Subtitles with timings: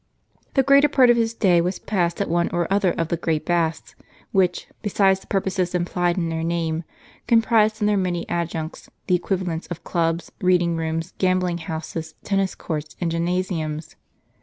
[0.55, 3.45] The greater part of his day was passed at one or other of the great
[3.45, 3.93] baths,
[4.31, 6.85] which, besides the purposes implied in their name,
[7.27, 12.95] comprised in their many adjuncts the equivalents of clubs, reading rooms, gambling houses, tennis courts,
[12.99, 13.93] and gymna siums.